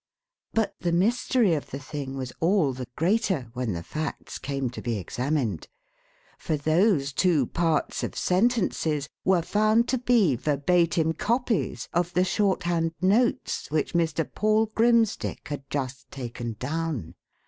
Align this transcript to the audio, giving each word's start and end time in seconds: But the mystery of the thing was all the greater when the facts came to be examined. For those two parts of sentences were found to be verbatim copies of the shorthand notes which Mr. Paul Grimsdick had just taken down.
But 0.55 0.73
the 0.79 0.91
mystery 0.91 1.53
of 1.53 1.69
the 1.69 1.77
thing 1.77 2.17
was 2.17 2.33
all 2.39 2.73
the 2.73 2.87
greater 2.95 3.51
when 3.53 3.73
the 3.73 3.83
facts 3.83 4.39
came 4.39 4.71
to 4.71 4.81
be 4.81 4.97
examined. 4.97 5.67
For 6.39 6.57
those 6.57 7.13
two 7.13 7.45
parts 7.45 8.01
of 8.03 8.15
sentences 8.15 9.09
were 9.23 9.43
found 9.43 9.87
to 9.89 9.99
be 9.99 10.35
verbatim 10.35 11.13
copies 11.13 11.87
of 11.93 12.15
the 12.15 12.23
shorthand 12.25 12.93
notes 12.99 13.69
which 13.69 13.93
Mr. 13.93 14.27
Paul 14.27 14.71
Grimsdick 14.75 15.49
had 15.49 15.69
just 15.69 16.09
taken 16.09 16.53
down. 16.57 17.13